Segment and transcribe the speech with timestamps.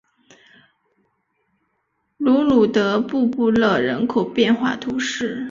[2.17, 5.39] 卢鲁德布布勒人口变化图示